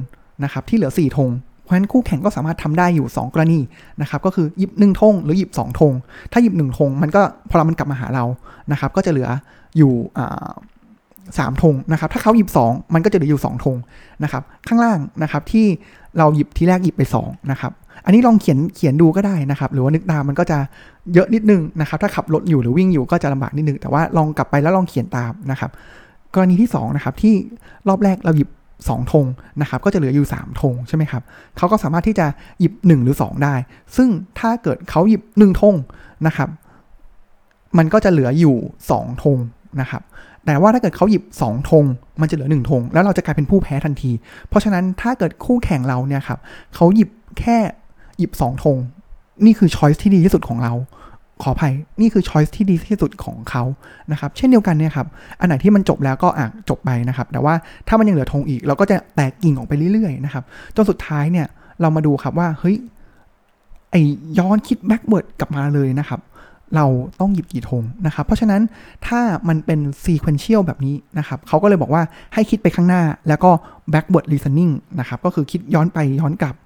[0.44, 1.30] นะครับที่เหลือ4ธง
[1.62, 3.60] เพราะฉะนั้นคู่แข่งก็สามารถทำได้อยู่ 2 กรณี
[4.00, 5.92] นะครับก็คือหยิบ1ธงหรือหยิบ2ธง
[6.32, 8.24] ถ้าหยิบ1ธงมันก็พอเรามันกลับมาหาเรา
[8.72, 9.28] นะครับ ก็จะเหลือ
[9.76, 9.92] อยู่
[11.38, 13.76] สามธงนะครับ ถ้าเขาหยิบ 2 มันก็จะเหลืออยู่2ธง
[14.22, 15.66] นะครับ ข้างล่างนะครับที่
[16.18, 17.72] เราหยิบทีแรกหยิบไป2นะครับ
[18.04, 20.58] อันนี้ลองเขียนเขียนดูก็ได้นะครับ หรือว่านึกตามมันก็จะ
[21.14, 25.70] เยอะนิดนึงนะครับ ถ้าขับรถอยู่หรือวิ่งอยู่ก็จะลำบากนิดนึง แต่ว่าลองกลับไปแล้วลองเขียนตามนะครับ
[26.34, 27.34] กรณีที่2นะครับที่
[27.88, 28.48] รอบแรกเราหยิบ
[28.80, 29.24] 2ธง
[29.60, 31.22] นะครับก็จะเหลืออยู่3ธงใช่ไหมครับ
[31.56, 32.26] เขาก็สามารถที่จะ
[32.60, 33.54] หยิบ 1 หรือ 2 ได้
[33.96, 35.74] ซึ่งถ้าเกิดเขาหยิบ1ธง
[36.26, 36.48] นะครับ
[37.78, 38.56] มันก็จะเหลืออยู่
[38.90, 39.38] 2ธง
[39.80, 40.02] นะครับ
[40.46, 41.84] แต่ว่าถ้าเกิดเขาหยิบ2ธง
[42.20, 44.10] มันจะเหลือ1ธงแล้วเราจะกลายเป็นผู้แพ้ทันที
[44.48, 46.38] เพราะฉะนั้นถ้าเกิดคู่แข่งเราเนี่ยครับ
[46.74, 47.10] เขาหยิบ
[47.40, 47.56] แค่
[48.18, 48.76] หยิบ2ธง
[49.44, 50.72] นี่คือช้อยส์ที่ดีที่สุดของเรา
[51.42, 53.62] ขออภัยนี่คือ choice ที่ดีที่สุดของเขา
[54.12, 55.06] นะครับ เช่นเดียวกันเนี่ยครับ
[55.40, 57.54] อันไหนที่มันจบแล้วก็อะจบไปนะครับ แต่ว่า
[57.88, 60.44] ถ้ามันยังเหลือธงอีก เราก็จะแตกกิ่งออกไปเรื่อยๆนะครับ
[60.76, 61.46] จนสุดท้ายเนี่ย
[61.80, 62.76] เรามาดูครับว่าเฮ้ย
[63.90, 63.96] ไอ
[64.38, 66.20] ย้อนคิด backward กลับมาเลยนะครับ
[66.74, 66.86] เรา
[67.20, 68.62] ต้องหยิบกี่ธงนะครับ เพราะฉะนั้น
[69.06, 72.02] ถ้ามันเป็น sequential แบบนี้นะครับเขาก็เลยบอกว่า
[72.34, 73.50] ให้คิดไปข้างหน้าแล้วก็
[73.92, 76.56] backward reasoning นะครับ ก็คือคิดย้อนไปย้อนกลับ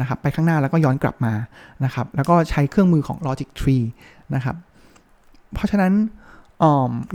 [0.00, 1.32] นะครับ ไปข้างหน้าแล้วก็ย้อนกลับมา
[1.84, 3.84] นะครับ แล้วก็ใช้เครื่องมือของ logic tree
[4.34, 4.56] นะครับ
[5.54, 5.92] เพราะฉะนั้น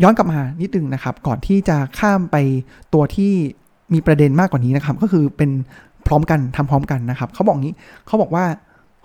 [0.03, 2.37] ย้อนกลับมานิดนึงนะครับ ก่อนที่จะข้ามไป
[2.93, 3.31] ตัวที่
[3.93, 5.51] มีประเด็นมากกว่านี้นะครับ ก็คือเป็น
[6.07, 7.75] พร้อมกันทำพร้อมกันนะครับเขาบอกงี้
[8.07, 8.45] เขาบอกว่า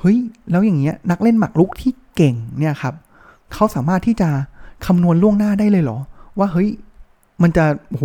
[0.01, 0.19] เฮ้ย
[0.51, 2.95] แล้วอย่างเงี้ยนักเล่นหมากรุกที่เก่งเนี่ยครับ
[3.55, 4.29] เขาสามารถที่จะ
[4.87, 5.99] คำนวณล่วงหน้าได้เลยเหรอ
[6.39, 6.69] ว่าเฮ้ย
[7.43, 8.03] มันจะโห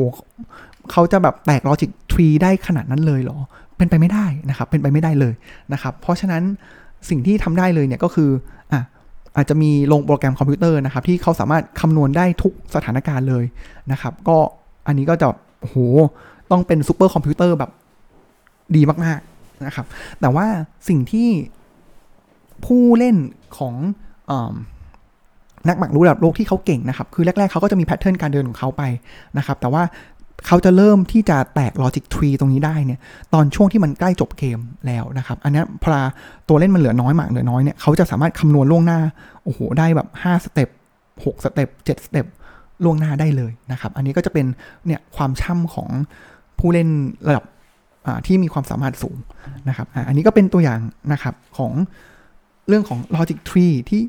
[0.92, 3.38] เขาจะแบบแตก logic tree ได้ขนาดนั้นเลยเหรอ
[3.78, 5.34] เป็นไปไม่ได้นะครับ เป็นไปไม่ได้เลย
[5.74, 6.44] นะครับ เพราะฉะนั้น
[7.10, 8.30] สิ่งที่ทำได้เลยเนี่ยก็คือ
[8.72, 8.82] อะ
[9.36, 13.44] อาจจะมีลงโปรแกรมคอมพิวเตอร์นะครับ ที่เขาสามารถคำนวณได้ทุกสถานการณ์เลย
[13.92, 14.38] นะครับ ก็
[14.88, 15.28] อันนี้ก็จะ
[15.62, 15.76] โห
[16.52, 17.72] ต้องเป็นซูเปอร์คอมพิวเตอร์แบบ
[18.76, 19.86] ดีมากๆนะครับ
[20.22, 20.48] แต่ว่า
[20.90, 21.30] สิ่งที่
[22.66, 23.16] ผู้เล่น
[23.58, 23.76] ของ
[24.32, 24.34] อ
[25.68, 28.84] นักหมากรุกระดับโลกที่เขาเก่งนะครับ คือแรก ๆเขาก็จะมี pattern การเดินของเขาไป
[29.38, 29.84] นะครับ แต่ว่า
[30.48, 33.00] เขาจะเริ่มที่จะแตกลอจิกทรีตรงนี้ได้เนี่ย
[33.34, 36.02] ตอนช่วงที่มันใกล้จบเกมแล้วนะครับ อันนี้พอ
[36.48, 39.00] ตัวเล่นมันเหลือน้อยมากเหลือน้อยเนี่ย เขาจะสามารถคำนวณล่วงหน้า
[39.44, 40.70] โอ้โห ได้แบบ5สเต็ป
[41.14, 42.26] 6สเต็ป7สเต็ป
[42.84, 44.46] ล่วงหน้าได้เลยนะครับ อันนี้ก็จะเป็น
[44.88, 45.90] เนี่ยความช่ำของ
[46.60, 46.90] ผู้เล่น
[47.28, 47.44] ระดับ
[48.26, 49.18] ที่มีความสามารถสูง
[49.70, 50.80] นะครับ อันนี้ก็เป็นตัวอย่าง
[51.14, 51.72] นะครับของ
[52.68, 54.02] เรื่องของ logic tree ที่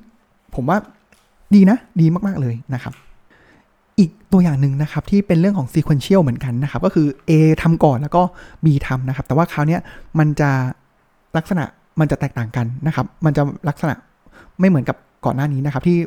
[0.55, 0.79] ผมว่า
[1.55, 2.95] ดีนะ ดีมากๆเลยนะครับ
[3.99, 7.33] อีกตัวอย่างหนึ่งนะครับที่เป็นเรื่องของ sequential เหมือนกันนะครับ ก็คือ A
[7.63, 8.23] ทำก่อนแล้วก็
[8.65, 9.79] B ทำนะครับ แต่ว่าคราวนี้
[10.19, 10.51] มันจะ
[11.37, 11.65] ลักษณะ
[12.01, 13.95] มันจะแตกต่างกันนะครับ มันจะลักษณะ
[14.61, 15.99] ไม่เหมือนกับก่อนหน้านี้นะครับ ที่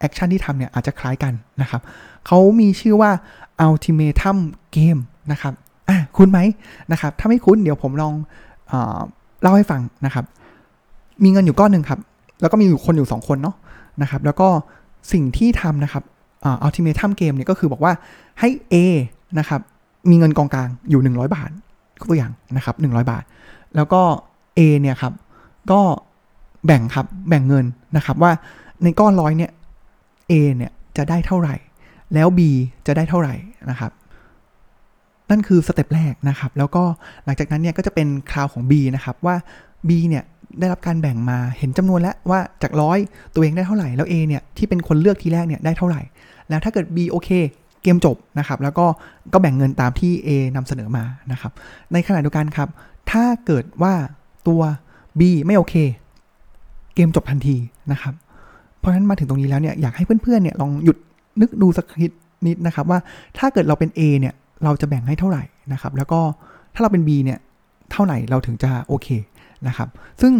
[0.00, 1.80] แอคชั่นที่ทำเนี่ยอาจจะคล้ายกันนะครับ
[2.26, 3.10] เขามีชื่อว่า
[3.66, 4.38] ultimatum
[4.76, 5.00] game
[5.32, 5.52] นะครับ
[5.88, 6.38] อะคุ้นไหม
[6.92, 8.14] นะครับ ถ้าไม่คุ้นเดี๋ยวผมลอง
[8.68, 8.74] เอ
[9.42, 10.24] เล่าให้ฟังนะครับ
[11.24, 12.00] มีเงินอยู่ก้อนหนึ่งครับ
[12.40, 13.56] แล้วก็มีอยู่คนอยู่สองคนเนาะ
[14.02, 14.48] นะครับ แล้วก็
[15.12, 16.04] สิ่งที่ทำนะครับ
[16.44, 17.92] อัลติเมทัมเกมเนี่ยก็คือบอกว่า
[18.40, 18.74] ให้ A
[19.38, 19.60] นะครับ
[20.10, 21.50] มีเงินกองกลางอยู่ 100 บาท
[22.08, 23.24] ตัวอย่างนะครับ 100 บาท
[23.76, 24.02] แล้วก็
[24.58, 25.12] A เนี่ยครับ
[25.70, 25.80] ก็
[26.66, 27.64] แบ่งครับ แบ่งเงิน
[27.96, 28.32] นะครับว่า
[28.82, 29.50] ในก้อนร้อยเนี่ย
[30.30, 31.56] A เนี่ยจะได้เท่าไหร่
[32.14, 32.40] แล้ว B
[32.86, 33.34] จะได้เท่าไหร่
[33.70, 33.92] นะครับ
[35.30, 36.82] นั่นคือสเต็ปแรกนะครับ แล้วก็
[37.24, 39.36] หลังจากนั้นเนี่ยก็จะเป็นคราวของ B นะครับว่า
[39.88, 40.24] B เนี่ย
[40.60, 42.98] ได้รับการแบ่งมาเห็นจำนวนแล้วว่าจากร้อย
[43.34, 46.00] ตัวเองได้เท่าไหร่แล้ว A เนี่ยที่เป็นคนเลือกทีแรกเนี่ยได้เท่าไหร่
[46.48, 47.30] แล้วถ้าเกิด B โอเค
[47.82, 48.86] เกมจบนะครับ แล้วก็
[49.32, 51.52] ก็แบ่งเงินตามที่ A นำเสนอมานะครับ
[51.92, 52.68] ในขณะเดียวกันครับ
[53.10, 53.94] ถ้าเกิดว่า
[54.48, 54.60] ตัว
[55.18, 55.74] B ไม่โอเค
[56.94, 57.56] เกมจบทันที
[57.92, 58.14] นะครับ
[58.78, 60.96] เพราะฉะนั้นมาถึงตรงนี้แล้วเนี่ยอยากให้เพื่อนๆเนี่ยลองหยุด
[61.40, 61.86] นึกดูสัก
[62.46, 62.98] นิดนะครับว่า
[63.38, 64.34] ถ้าเกิดเราเป็น A เนี่ย
[64.64, 66.20] เราจะแบ่งให้เท่าไหร่นะครับ แล้วก็
[66.74, 67.38] ถ้าเราเป็น B เนี่ย
[67.92, 69.08] เท่าไหร่เราถึงจะโอเค
[69.68, 69.88] นะครับ
[70.20, 70.32] ซึ่ง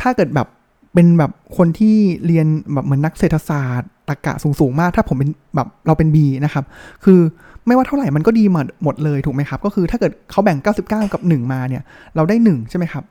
[0.00, 0.48] ถ้าเกิดแบบ
[0.94, 6.64] เป็นแบบคนที่เรียนแบบเหมือนนักเศรษฐศาสตร์ตรกะสูงๆมาก ถ้าผมเป็นแบบเราเป็น B นะครับ
[7.04, 7.20] คือ
[7.66, 11.82] ไม่ว่าเท่าไหร่มันก็ดีหมดหมดเลยถูกไหมครับ ก็คือถ้าเกิดเขาแบ่ง 99 กับ 1 มาเนี่ย
[12.16, 13.04] เราได้ 1 ใช่ไหมครับ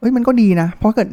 [0.00, 1.08] เอ้ยมันก็ดีนะ เพราะเกิด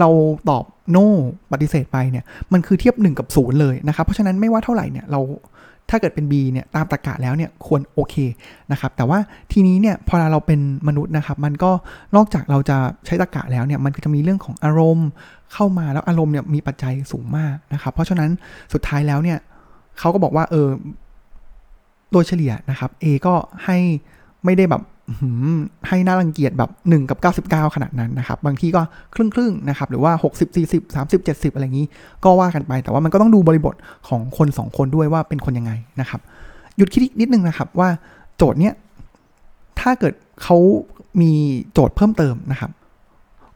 [0.00, 0.08] เรา
[0.48, 1.04] ตอบโ no
[1.52, 5.20] ปฏิเสธไปเนี่ย มันคือเทียบ 1 กับ 0 เลยนะครับ เพราะฉะนั้นไม่ว่าเท่าไหร่เนี่ยเรา
[5.90, 8.14] ถ้าเกิดเป็น B เนี่ยตามตรรกะแล้วเนี่ยควรโอเค
[8.72, 9.18] นะครับแต่ว่า
[9.52, 11.70] ทีนี้เนี่ยพอเราเป็นมนุษย์นะครับมันก็
[12.16, 15.08] นอกจากเราจะใช้ตรรกะแล้วเนี่ยมันก็จะมีเรื่องของอารมณ์
[15.52, 18.30] เข้ามาแล้วอารมณ์เนี่ยมีปัจจัยสูงมากนะครับ เพราะฉะนั้น
[18.72, 19.38] สุดท้ายแล้วเนี่ย
[19.98, 20.68] เขาก็บอกว่าเออ
[22.12, 23.78] โดยเฉลี่ยนะครับ A ก็ให้
[24.44, 24.82] ไม่ได้แบบ
[25.88, 27.18] ให้น่ารังเกียจแบบ 1 กับ
[27.48, 28.82] 99 ขนาดนั้นนะครับ บางที่ก็
[29.14, 31.86] ครึ่งครึ่งนะครับ หรือว่า 60 40 30 70 อะไรอย่างนี้
[32.24, 33.74] ก็ว่ากันไป แต่ว่ามันก็ต้องดูบริบท
[34.08, 36.20] ของคน 2 คนด้วยว่าเป็นคนยังไงนะครับ
[36.76, 37.88] หยุดคิดนิดนึงนะครับว่า
[38.36, 38.74] โจทย์เนี้ย
[39.80, 40.56] ถ้าเกิดเขา
[41.20, 41.32] มี
[41.72, 42.70] โจทย์เพิ่มเติมนะครับ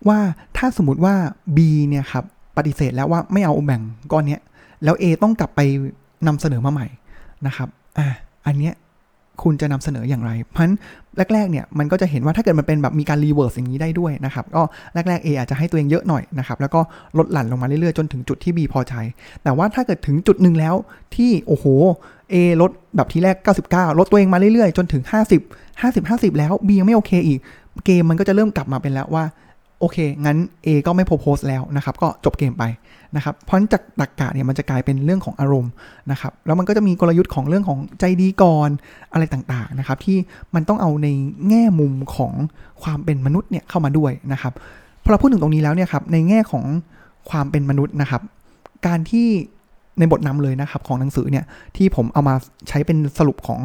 [0.08, 0.18] ว่า
[0.56, 1.14] ถ้าสมมติว่า
[1.56, 2.24] B เนี่ยครับ
[2.56, 4.40] ปฏิเสธแล้วว่าไม่เอาแบ่งก้อนเนี้ย
[4.84, 5.60] แล้ว A ต้องกลับไป
[6.26, 6.86] นำเสนอมาใหม่
[7.46, 8.06] นะครับ อ่า
[8.46, 8.74] อันเนี้ย
[9.42, 10.76] คุณจะนำเสนออย่างไร เพราะฉะนั้น
[11.34, 14.62] แรกๆเนี่ยมันก็จะเห็นว่าถ้าเกิดมันเป็นแบบมีการ reverse อย่างนี้ได้ด้วยนะครับก็
[14.94, 16.80] แรกๆ A อาจจะให้ตัวเองเยอะหน่อยนะครับแล้วก็
[17.18, 18.94] ลดหลั่นลงมาเรื่อยๆ จนถึงจุดที่ B พอใจ
[19.42, 20.74] แต่ว่าถ้าเกิดถึงจุดหนึ่งแล้ว
[21.16, 21.66] ที่โอ้โห
[22.32, 23.36] A ลดแบบที่แรก
[23.68, 25.02] 99 ลดตัวเองมาเรื่อยๆ จนถึง
[25.42, 27.40] 50 50 50 แล้ว B ยังไม่โอเคอีก
[27.84, 29.24] เกมมันก็จะเริ่มกลับมาเป็นแล้วว่า
[29.82, 32.64] โอเค งั้น A ก็ไม่ propose แล้วนะครับ ก็จบเกมไป
[33.16, 35.72] นะครับ เพราะจากตักกะเนี่ยมันจะกลายเป็นเรื่องของอารมณ์
[36.10, 38.70] นะครับ แล้วมันก็จะมีกลยุทธ์ของเรื่องของใจดีก่อน
[39.12, 40.18] อะไรต่างๆนะครับ ที่
[40.54, 41.08] มันต้องเอาใน
[41.48, 42.32] แง่มุมของ
[42.82, 44.52] ความเป็นมนุษย์เนี่ยเข้ามาด้วยนะครับ
[45.02, 46.64] พอเราพูดถึงตรงนี้แล้วเนี่ยครับในแง่ของ
[47.30, 48.22] ความเป็นมนุษย์นะครับ
[48.86, 49.28] การที่
[49.98, 51.44] ในบทนำเลยนะครับของหนังสือเนี่ย
[51.76, 52.34] ที่ผมเอามา
[52.68, 53.60] ใช้เป็นสรุปของ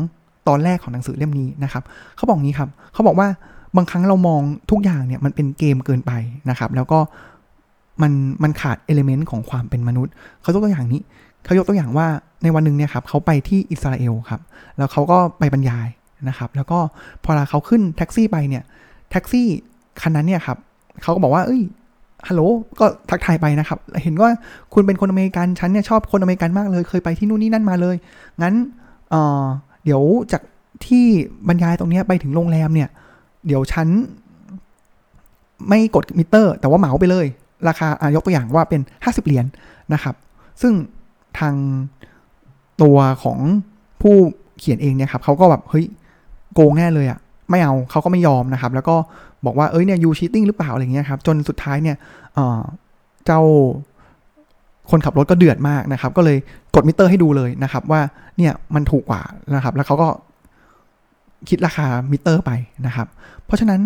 [0.47, 1.83] ตอนแรกของหนังสือเล่มนี้นะครับ
[2.15, 3.27] เขาบอกงี้ครับเขาบอกว่า
[3.75, 6.11] บางครั้งเรามองทุกอย่างเนี่ยมันเป็นเกมเกินไป
[6.49, 6.99] นะครับ แล้วก็
[8.01, 8.11] มัน
[8.43, 11.01] มันขาด element ของความเป็นมนุษย์ เขายกตัวอย่างนี้
[11.45, 12.07] เขายกตัวอย่างว่า
[12.43, 14.41] ในวันหนึ่งเนี่ยครับเขาไปที่อิสราเอลครับ
[14.77, 15.87] แล้วเขาก็ไปบรรยาย
[16.27, 16.79] นะครับ แล้วก็
[17.23, 18.63] พอเขาขึ้นแท็กซี่ไปเนี่ย
[19.11, 19.47] แท็กซี่
[20.01, 20.57] คันนั้นเนี่ยครับ
[21.01, 21.61] เขาก็บอกว่า เอ้ย
[22.27, 22.41] ฮัลโหล
[22.79, 24.29] ก็ทักทายไปนะครับ เห็นว่า
[24.73, 27.95] คุณเป็นคนอเมริกันฉันเนี่ยชอบคนอเมริกันมากเลย เคยไปที่นู่นนี่นั่นมาเลย
[28.41, 28.55] งั้น
[29.09, 30.41] เเดี๋ยวจาก
[30.85, 31.05] ที่
[31.47, 32.89] บรรยายตรงนี้ไปถึงโรงแรมเนี่ย
[33.47, 33.87] เดี๋ยวฉัน
[35.67, 37.25] ไม่กดมิเตอร์ แต่ว่าเหมาไปเลย
[37.67, 40.15] ราคายกตัวอย่างว่าเป็น 50 เหรียญนะครับ
[40.61, 40.73] ซึ่ง
[41.39, 41.55] ทาง
[42.81, 43.39] ตัวของ
[44.01, 44.15] ผู้
[44.59, 45.85] เขียนเองเนี่ยครับเขาก็แบบเฮ้ย
[46.53, 48.95] โกงแน่เลยอะ่ะไม่เอาเขาก็ไม่ยอมนะครับ แล้วก็
[49.45, 51.97] บอกว่าเอ้ยเนี่ย you cheating หรือเปล่าอะไรเงี้ยครับจนสุดท้ายเนี่ย
[53.25, 53.41] เจ้า
[54.89, 56.37] คนขับรถก็เดือดมากนะครับ ก็เลย
[56.75, 58.01] กดมิเตอร์ให้ดูเลยนะครับ ว่า
[58.37, 59.21] เนี่ยมันถูกกว่า
[59.55, 60.07] นะครับ แล้วเขาก็
[61.49, 62.51] คิดราคามิเตอร์ไป
[62.85, 63.07] นะครับ
[63.45, 63.81] เพราะฉะนั้น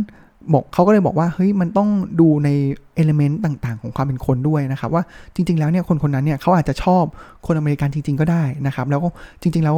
[0.54, 2.50] บอกเขาก็เลยบอกว่าเฮ้ยมันต้องดูใน
[2.96, 5.04] element ต่างๆ ของความเป็นคนด้วยนะครับ ว่า
[5.36, 7.04] จริง ๆ แล้วเนี่ยคนคนนั้นเนี่ยเขาอาจจะชอบ
[7.46, 9.10] คนอเมริกันจริง ๆ ก็ได้นะครับ แล้วก็
[9.42, 9.78] จริง ๆ แล้ว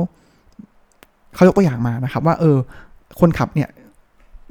[1.36, 2.58] เขายกตัวอย่างมานะครับ ว่าเออ
[3.20, 3.70] คนขับเนี่ย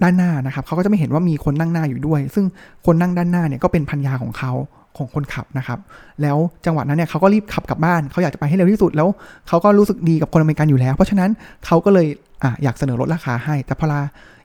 [0.03, 2.45] ด้านหน้านะครับเขาก็จะไม่เห็นว่ามีคนนั่งหน้าอยู่ด้วย ซึ่ง
[2.87, 4.53] คนนั่งด้านหน้าเนี่ยก็เป็นพันยาของเขา
[4.97, 5.79] ของคนขับนะครับ
[6.23, 9.09] แล้วจังหวะนั้นเนี่ยเขาก็รีบขับกลับบ้านเขาอยากจะไปให้เร็วที่สุดแล้ว
[9.49, 11.31] เขาก็รู้สึกดีกับคนอเมริกันอยู่แล้ว เพราะฉะนั้น
[11.67, 12.07] เขาก็เลย
[12.43, 14.01] อะอยากเสนอลดราคาให้ แต่พอลา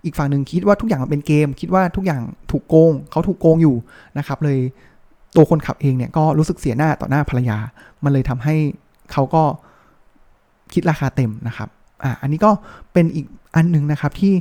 [0.06, 3.76] อีกฝั่งหนึ่งคิดว่าทุกอย่างมันเป็นเกม คิดว่าทุกอย่างถูกโกงเขาถูกโกงอยู่
[4.18, 4.60] นะครับ เลย
[5.36, 7.58] ตัวคนขับเองเนี่ยก็รู้สึกเสียหน้าต่อหน้าภรรยา
[8.04, 8.56] มันเลยทำให้
[9.12, 9.44] เขาก็
[10.74, 11.70] คิดราคาเต็มนะครับ
[12.04, 12.52] อะอันนี้ก็
[12.94, 14.34] เป็นอีกอันหนึ่งนะครับที่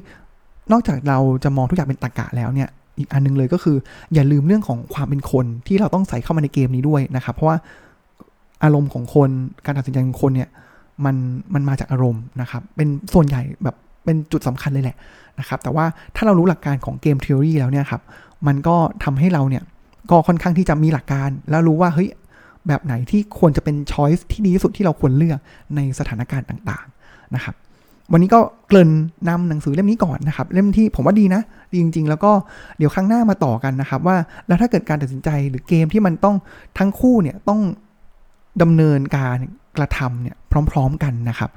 [0.73, 3.77] นอกจากเราจะมองทุกอย่างเป็นตรกะแล้วเนี่ยอีกอันนึงเลยก็คือ
[4.15, 7.57] อย่าลืมเรื่องของความเป็นคนที่เราต้องใส่เข้ามาในเกมนี้ด้วยนะครับ เพราะว่า
[8.65, 9.31] อารมณ์ของคน
[9.65, 10.49] การตัดสินใจของคนเนี่ย
[11.05, 11.17] มัน
[11.55, 14.97] มันมาจากอารมณ์นะครับ เป็นส่วนใหญ่แบบเป็นจุดสำคัญเลยแหละ
[15.41, 15.85] นะครับ แต่ว่า
[16.17, 18.03] ถ้าเรารู้หลักการของเกมทฤษฎีแล้วเนี่ยครับ
[18.47, 19.63] มันก็ทำให้เราเนี่ย
[20.11, 22.09] ก็ค่อนข้างที่จะมีหลักการ แล้วรู้ว่าเฮ้ย
[22.69, 25.39] แบบไหนที่ควรจะเป็นช้อยส์ที่ดีที่สุดที่เราควรเลือก
[25.77, 27.55] ในสถานการณ์ต่างๆนะครับ
[28.13, 28.91] วันนี้ก็เกริ่น
[29.29, 32.33] นำหนังสือเล่มนี้ก่อนนะครับ เล่มที่ผมว่าดีนะดีจริง ๆ แล้วก็
[32.79, 36.37] เดี๋ยวครั้งหน้ามาต่อกันนะครับ ว่าแล้วถ้าเกิดการตัดสินใจหรือเกมที่มันต้อง
[36.79, 37.61] ทั้งคู่เนี่ยต้อง
[38.63, 39.37] ดำเนินการ
[39.79, 40.37] กระทำเนี่ย
[40.71, 41.51] พร้อมๆกันนะครับ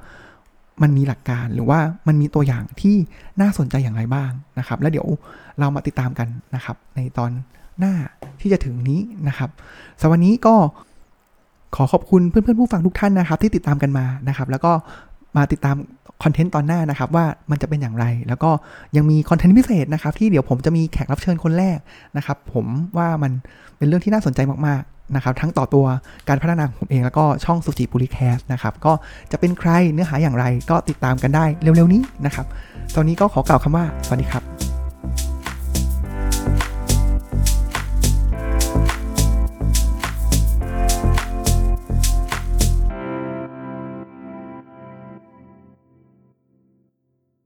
[0.82, 1.78] มันมีหลักการหรือว่า
[2.08, 2.96] มันมีตัวอย่างที่
[3.40, 5.06] น่าสนใจอย่างไรบ้างนะครับ แล้วเดี๋ยว
[5.58, 7.30] เรามาติดตามกันนะครับ ในตอน
[7.78, 7.94] หน้า
[8.40, 9.50] ที่จะถึงนี้นะครับ
[10.00, 10.54] สวันนี้ก็
[11.76, 14.72] ขอขอบคุณเพื่อนๆผู้ฟังทุกท่านนะครับ ที่ติดตามกันมานะครับ แล้วก็
[15.36, 15.76] มาติดตาม
[16.22, 18.50] คอนเทนต์ตอนหน้านะครับว่ามันจะเป็นอย่างไร แล้วก็
[18.96, 21.78] ยังมีคอนเทนต์พิเศษนะครับที่เดี๋ยวผมจะมีแขกรับเชิญคนแรก
[22.16, 23.32] นะครับ ผมว่ามัน
[23.78, 25.86] เป็นเรื่องที่น่าสนใจมากๆนะครับ ทั้งต่อตัว
[26.28, 28.92] การพัฒนาของผมเองแล้วก็ช่องสุจิบุริแคสนะครับ ก็
[29.32, 32.46] จะเป็นใครเนื้อหาอย่างไรก็ติดตามกันได้เร็วๆนี้นะครับ
[32.94, 34.69] ตอนนี้ก็ขอกล่าวคำว่าสวัสดีครับ